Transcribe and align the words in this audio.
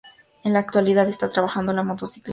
En 0.43 0.53
la 0.53 0.57
actualidad 0.57 1.07
está 1.07 1.29
trabajando 1.29 1.73
en 1.73 1.75
la 1.75 1.83
motocicleta 1.83 2.23
Green 2.23 2.25
Envy. 2.25 2.29